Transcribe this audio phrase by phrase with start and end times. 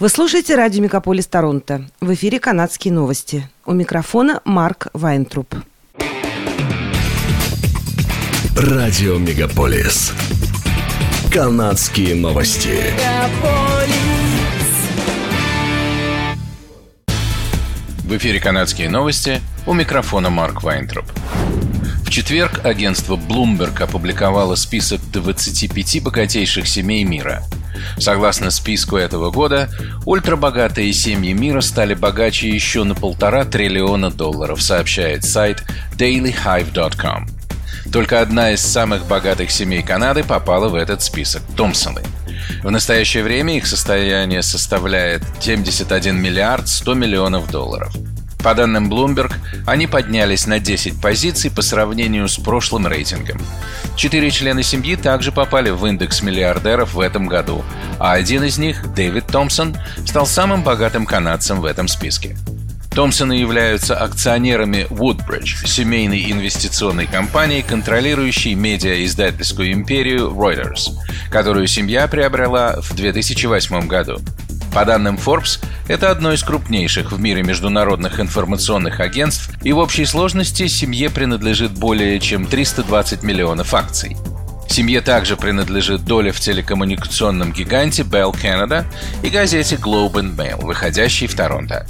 [0.00, 1.84] Вы слушаете радио «Мегаполис Торонто».
[2.00, 3.46] В эфире канадские новости.
[3.66, 5.54] У микрофона Марк Вайнтруп.
[8.56, 10.14] Радио «Мегаполис».
[11.30, 12.78] Канадские новости.
[17.98, 19.42] В эфире «Канадские новости».
[19.66, 21.04] У микрофона Марк Вайнтруп.
[22.06, 27.44] В четверг агентство Bloomberg опубликовало список 25 богатейших семей мира.
[27.98, 29.68] Согласно списку этого года,
[30.06, 35.64] ультрабогатые семьи мира стали богаче еще на полтора триллиона долларов, сообщает сайт
[35.96, 37.28] dailyhive.com.
[37.92, 42.02] Только одна из самых богатых семей Канады попала в этот список– Томпсоны.
[42.62, 47.92] В настоящее время их состояние составляет 71 миллиард 100 миллионов долларов–
[48.40, 49.32] по данным Bloomberg,
[49.66, 53.40] они поднялись на 10 позиций по сравнению с прошлым рейтингом.
[53.96, 57.64] Четыре члена семьи также попали в индекс миллиардеров в этом году,
[57.98, 59.76] а один из них, Дэвид Томпсон,
[60.06, 62.36] стал самым богатым канадцем в этом списке.
[62.90, 70.98] Томпсоны являются акционерами Woodbridge, семейной инвестиционной компании, контролирующей медиа-издательскую империю Reuters,
[71.30, 74.18] которую семья приобрела в 2008 году.
[74.72, 80.04] По данным Forbes, это одно из крупнейших в мире международных информационных агентств, и в общей
[80.04, 84.16] сложности семье принадлежит более чем 320 миллионов акций.
[84.68, 88.84] Семье также принадлежит доля в телекоммуникационном гиганте Bell Canada
[89.24, 91.86] и газете Globe and Mail, выходящей в Торонто.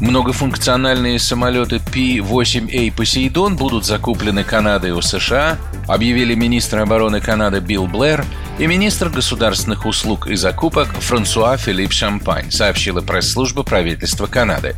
[0.00, 8.24] Многофункциональные самолеты P-8A «Посейдон» будут закуплены Канадой у США, объявили министр обороны Канады Билл Блэр
[8.60, 14.76] и министр государственных услуг и закупок Франсуа Филипп Шампань, сообщила пресс-служба правительства Канады.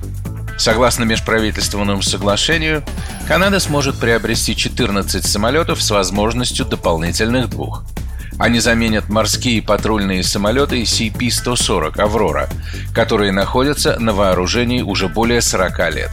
[0.57, 2.83] Согласно межправительственному соглашению,
[3.29, 7.85] Канада сможет приобрести 14 самолетов с возможностью дополнительных двух–
[8.41, 12.49] они заменят морские патрульные самолеты CP-140 «Аврора»,
[12.95, 16.11] которые находятся на вооружении уже более 40 лет.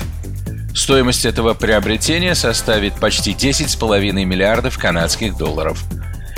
[0.75, 5.82] Стоимость этого приобретения составит почти 10,5 миллиардов канадских долларов.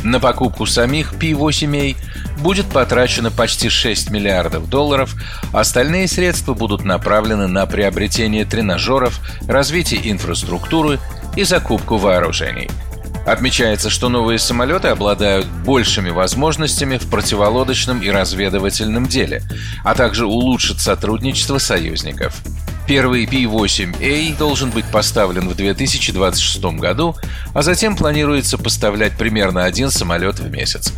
[0.04, 1.98] На покупку самих P-8A
[2.38, 5.16] будет потрачено почти 6 миллиардов долларов,
[5.54, 11.00] остальные средства будут направлены на приобретение тренажеров, развитие инфраструктуры
[11.36, 12.70] и закупку вооружений–
[13.26, 19.44] Отмечается, что новые самолеты обладают большими возможностями в противолодочном и разведывательном деле,
[19.84, 22.42] а также улучшат сотрудничество союзников.
[22.88, 27.16] Первый P-8A должен быть поставлен в 2026 году,
[27.54, 30.92] а затем планируется поставлять примерно один самолет в месяц.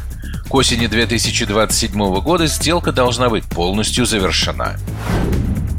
[0.47, 4.77] К осени 2027 года сделка должна быть полностью завершена.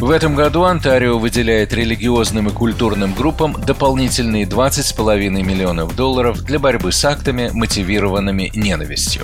[0.03, 6.91] В этом году Онтарио выделяет религиозным и культурным группам дополнительные 20,5 миллионов долларов для борьбы
[6.91, 9.23] с актами, мотивированными ненавистью.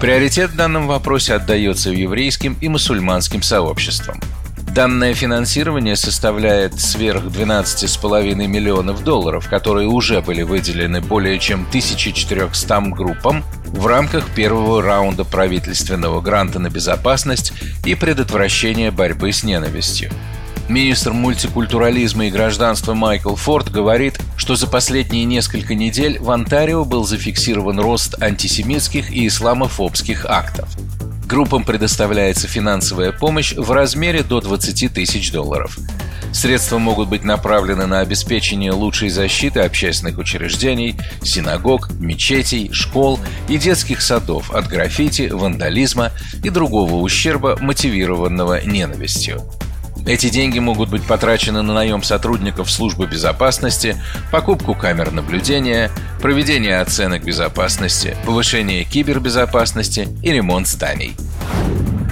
[0.00, 4.20] Приоритет в данном вопросе отдается еврейским и мусульманским сообществам.
[4.78, 13.42] Данное финансирование составляет сверх 12,5 миллионов долларов, которые уже были выделены более чем 1400 группам
[13.64, 17.52] в рамках первого раунда правительственного гранта на безопасность
[17.84, 20.12] и предотвращение борьбы с ненавистью.
[20.68, 27.04] Министр мультикультурализма и гражданства Майкл Форд говорит, что за последние несколько недель в Онтарио был
[27.04, 30.68] зафиксирован рост антисемитских и исламофобских актов.
[31.28, 35.78] Группам предоставляется финансовая помощь в размере до 20 тысяч долларов.
[36.32, 44.00] Средства могут быть направлены на обеспечение лучшей защиты общественных учреждений, синагог, мечетей, школ и детских
[44.00, 46.12] садов от граффити, вандализма
[46.42, 49.42] и другого ущерба, мотивированного ненавистью.
[50.08, 54.02] Эти деньги могут быть потрачены на наем сотрудников службы безопасности,
[54.32, 55.90] покупку камер наблюдения,
[56.22, 61.14] проведение оценок безопасности, повышение кибербезопасности и ремонт зданий.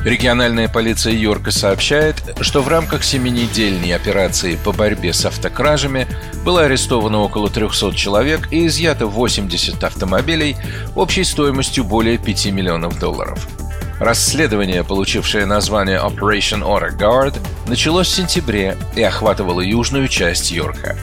[0.05, 6.07] Региональная полиция Йорка сообщает, что в рамках семинедельной операции по борьбе с автокражами
[6.45, 10.57] было арестовано около 300 человек и изъято 80 автомобилей
[10.95, 13.49] общей стоимостью более 5 миллионов долларов.
[13.99, 20.97] Расследование, получившее название Operation Order Guard, началось в сентябре и охватывало южную часть Йорка.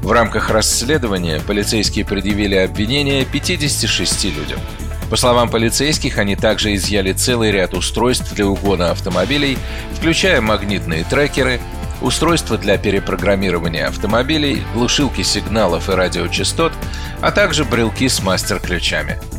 [0.00, 4.60] В рамках расследования полицейские предъявили обвинения 56 людям.
[5.10, 9.58] По словам полицейских, они также изъяли целый ряд устройств для угона автомобилей,
[9.94, 11.60] включая магнитные трекеры,
[12.00, 16.72] устройства для перепрограммирования автомобилей, глушилки сигналов и радиочастот,
[17.20, 19.18] а также брелки с мастер-ключами–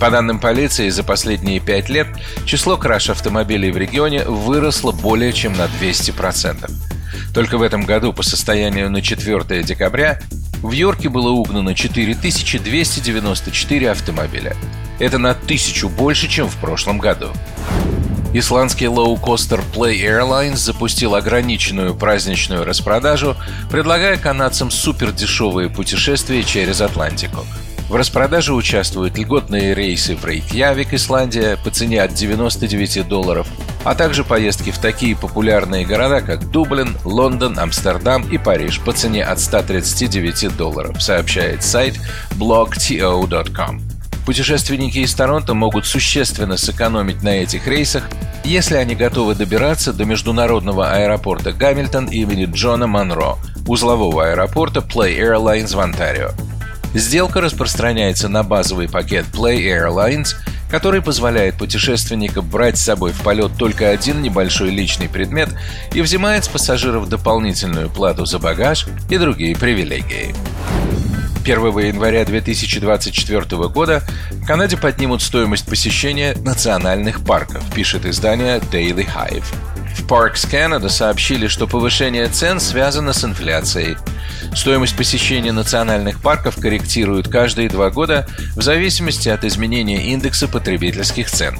[0.00, 2.08] по данным полиции, за последние пять лет
[2.44, 6.70] число краш автомобилей в регионе выросло более чем на 200%.
[7.32, 10.20] Только в этом году, по состоянию на 4 декабря,
[10.62, 14.54] в Йорке было угнано 4294 автомобиля.
[14.98, 17.30] Это на тысячу больше, чем в прошлом году.
[18.34, 23.36] Исландский лоукостер Play Airlines запустил ограниченную праздничную распродажу,
[23.70, 27.46] предлагая канадцам супердешевые путешествия через Атлантику.
[27.88, 33.46] В распродаже участвуют льготные рейсы в Рейкьявик, Исландия, по цене от 99 долларов,
[33.84, 39.22] а также поездки в такие популярные города, как Дублин, Лондон, Амстердам и Париж по цене
[39.22, 41.94] от 139 долларов, сообщает сайт
[42.32, 43.80] blogto.com.
[44.26, 48.10] Путешественники из Торонто могут существенно сэкономить на этих рейсах,
[48.42, 53.36] если они готовы добираться до международного аэропорта Гамильтон имени Джона Монро,
[53.68, 56.30] узлового аэропорта Play Airlines в Онтарио.
[56.96, 60.34] Сделка распространяется на базовый пакет Play Airlines,
[60.70, 65.50] который позволяет путешественникам брать с собой в полет только один небольшой личный предмет
[65.92, 70.34] и взимает с пассажиров дополнительную плату за багаж и другие привилегии.
[71.44, 79.44] 1 января 2024 года в Канаде поднимут стоимость посещения национальных парков, пишет издание Daily Hive.
[79.94, 83.98] В Parks Canada сообщили, что повышение цен связано с инфляцией.
[84.54, 91.58] Стоимость посещения национальных парков корректируют каждые два года в зависимости от изменения индекса потребительских цен.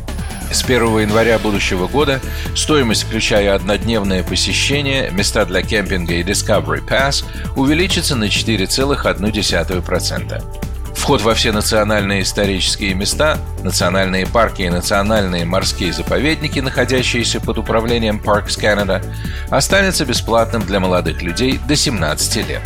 [0.50, 2.20] С 1 января будущего года
[2.54, 7.24] стоимость, включая однодневное посещение, места для кемпинга и Discovery Pass,
[7.56, 10.65] увеличится на 4,1%.
[11.06, 18.16] Вход во все национальные исторические места, национальные парки и национальные морские заповедники, находящиеся под управлением
[18.16, 19.00] Parks Canada,
[19.48, 22.62] останется бесплатным для молодых людей до 17 лет.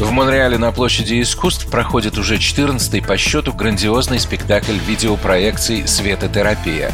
[0.00, 6.90] В Монреале на площади искусств проходит уже 14-й по счету грандиозный спектакль видеопроекций «Светотерапия»,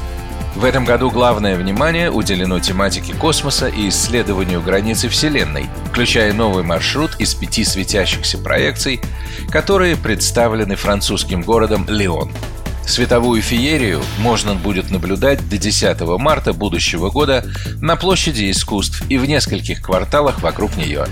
[0.54, 7.16] в этом году главное внимание уделено тематике космоса и исследованию границы Вселенной, включая новый маршрут
[7.18, 9.00] из пяти светящихся проекций,
[9.50, 12.30] которые представлены французским городом Леон.
[12.86, 17.44] Световую феерию можно будет наблюдать до 10 марта будущего года
[17.80, 21.06] на площади искусств и в нескольких кварталах вокруг нее.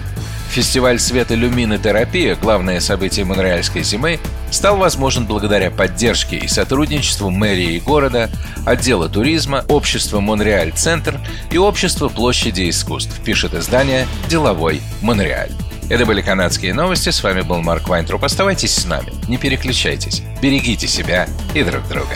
[0.51, 4.19] Фестиваль света «Люминотерапия», главное событие монреальской зимы,
[4.51, 8.31] стал возможен благодаря поддержке и сотрудничеству мэрии города,
[8.67, 11.21] отдела туризма, общества «Монреаль-центр»
[11.51, 15.53] и общества площади искусств, пишет издание «Деловой Монреаль».
[15.91, 17.11] Это были канадские новости.
[17.11, 18.23] С вами был Марк Вайнтруп.
[18.23, 19.13] Оставайтесь с нами.
[19.29, 20.23] Не переключайтесь.
[20.41, 22.15] Берегите себя и друг друга.